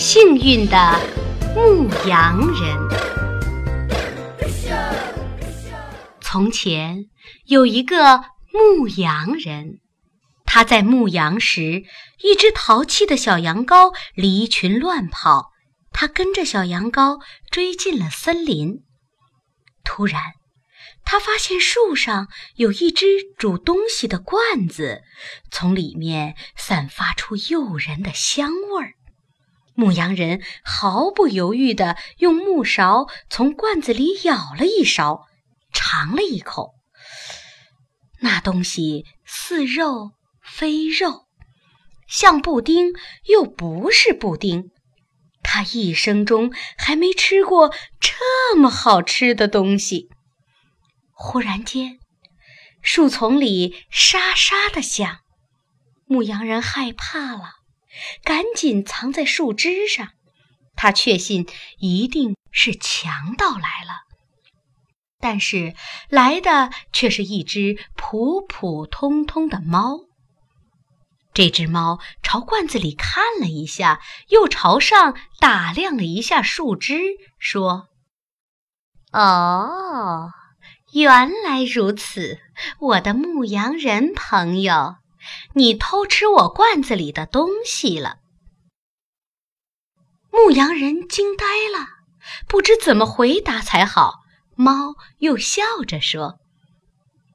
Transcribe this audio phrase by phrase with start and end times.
[0.00, 1.00] 幸运的
[1.56, 2.78] 牧羊人。
[6.20, 7.06] 从前
[7.46, 9.80] 有一个牧羊人，
[10.44, 11.82] 他在牧羊时，
[12.22, 15.50] 一只淘气的小羊羔离群乱跑，
[15.90, 17.20] 他跟着小羊羔
[17.50, 18.84] 追进了森林。
[19.82, 20.22] 突然，
[21.04, 23.06] 他发现树上有一只
[23.36, 25.02] 煮东西的罐子，
[25.50, 28.92] 从里面散发出诱人的香味儿。
[29.78, 35.28] 牧羊人毫不犹豫地用木勺从罐子里舀了一勺，
[35.72, 36.74] 尝了一口。
[38.18, 40.10] 那东西似肉
[40.42, 41.28] 非肉，
[42.08, 42.88] 像布丁
[43.26, 44.72] 又不是布丁。
[45.44, 50.08] 他一生中还没吃过这么好吃的东西。
[51.12, 52.00] 忽然间，
[52.82, 55.18] 树丛里沙沙的响，
[56.04, 57.57] 牧羊人害怕了，
[58.22, 60.08] 赶紧藏在树枝上。
[60.76, 64.04] 他确信一定是强盗来了，
[65.18, 65.74] 但是
[66.08, 70.00] 来的却是一只普普通通的猫。
[71.34, 76.98] 这只猫朝罐子里看了一下，又朝上打量了一下树枝，
[77.38, 77.88] 说
[79.12, 80.30] ：“哦。”
[80.94, 82.38] 原来如此，
[82.80, 84.96] 我的牧羊人朋友，
[85.54, 88.18] 你偷吃我罐子里的东西了。
[90.30, 91.86] 牧羊人惊呆了，
[92.46, 94.14] 不知怎么回答才好。
[94.54, 96.38] 猫又笑着说：“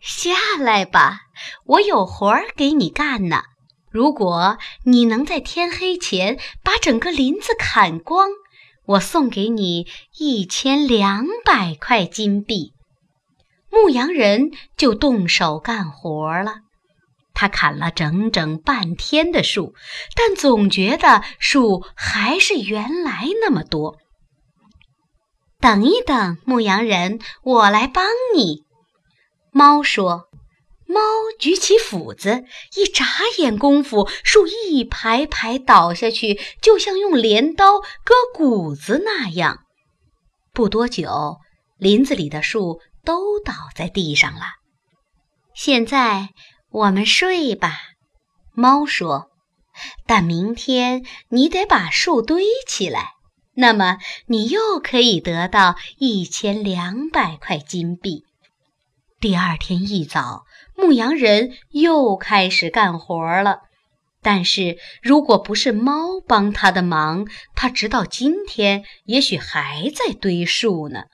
[0.00, 1.20] 下来吧，
[1.64, 3.42] 我有活儿给你干呢。
[3.90, 8.28] 如果你能在天黑前把整个林子砍光，
[8.84, 9.86] 我送给你
[10.18, 12.74] 一千两百块金币。”
[13.68, 16.65] 牧羊人就动手干活了。
[17.36, 19.74] 他砍了整整半天的树，
[20.16, 23.98] 但总觉得树还是原来那么多。
[25.60, 28.64] 等一等，牧羊人，我来帮你。
[29.52, 30.24] 猫说
[30.88, 30.98] ：“猫
[31.38, 32.44] 举起斧子，
[32.74, 33.06] 一眨
[33.38, 39.60] 眼功夫，树一排排倒下去，就像用镰刀割谷子那样。
[40.52, 41.36] 不多久，
[41.78, 44.46] 林子里的树。”都倒在地上了。
[45.54, 46.30] 现在
[46.76, 47.78] 我们睡吧，
[48.52, 49.30] 猫说。
[50.06, 53.12] 但明天你得把树堆起来，
[53.54, 58.24] 那么你又可以得到一千两百块金币。
[59.20, 60.44] 第二天一早，
[60.76, 63.60] 牧羊人又开始干活了。
[64.20, 71.04] 但是如果不是猫帮他的忙，他直到今天也许还在堆树呢。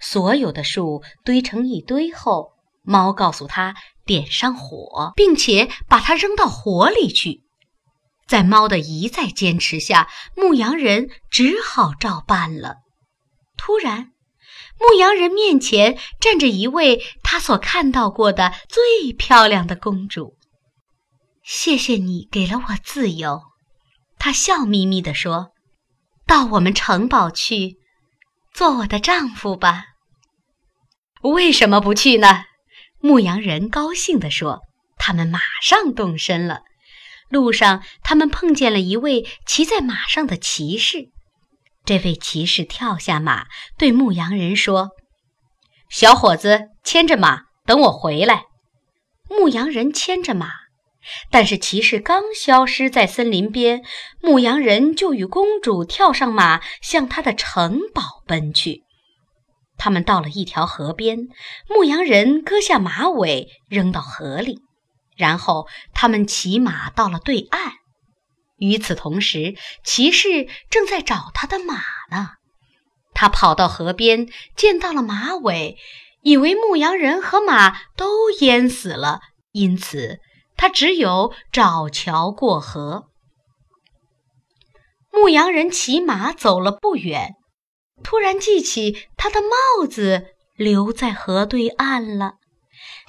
[0.00, 3.74] 所有的树堆成一堆后，猫告诉他
[4.04, 7.42] 点上火，并且把它扔到火里去。
[8.26, 12.76] 在猫的一再坚持下，牧羊人只好照办了。
[13.56, 14.12] 突然，
[14.78, 20.36] 牧羊人面前站着一位他所看到过的最漂亮的公主。
[21.42, 23.42] 谢谢你给了我自由，
[24.18, 25.50] 她笑眯眯地说
[26.24, 27.78] ：“到我们城堡去，
[28.54, 29.86] 做我的丈夫吧。”
[31.22, 32.44] 为什么不去呢？
[33.00, 34.60] 牧羊人高兴地说
[34.98, 36.60] ：“他们马上动身了。
[37.30, 41.08] 路上，他们碰见了一位骑在马上的骑士。
[41.84, 43.46] 这位骑士跳下马，
[43.78, 44.90] 对牧羊人说
[45.88, 48.44] ：‘小伙子，牵着马，等我回来。’
[49.30, 50.50] 牧羊人牵着马，
[51.30, 53.82] 但是骑士刚消失在森林边，
[54.20, 58.82] 牧羊人就与公主跳上马，向他的城堡奔去。”
[59.80, 61.28] 他们到了一条河边，
[61.66, 64.60] 牧羊人割下马尾扔到河里，
[65.16, 67.72] 然后他们骑马到了对岸。
[68.58, 71.76] 与此同时，骑士正在找他的马
[72.10, 72.32] 呢。
[73.14, 75.78] 他跑到河边，见到了马尾，
[76.20, 79.20] 以为牧羊人和马都淹死了，
[79.52, 80.18] 因此
[80.58, 83.06] 他只有找桥过河。
[85.10, 87.36] 牧羊人骑马走了不远。
[88.02, 92.34] 突然记起他的帽子留在河对岸了，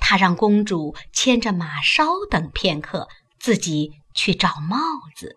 [0.00, 4.78] 他让公主牵着马稍等片刻，自己去找帽
[5.14, 5.36] 子。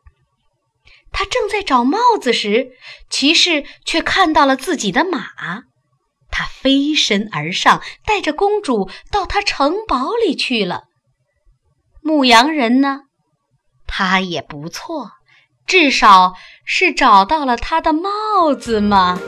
[1.12, 2.72] 他正在找帽子时，
[3.10, 5.64] 骑士却看到了自己的马，
[6.30, 10.84] 他飞身而上，带着公主到他城堡里去了。
[12.02, 13.02] 牧羊人呢？
[13.88, 15.14] 他也不错，
[15.66, 19.20] 至少是找到了他的帽子嘛。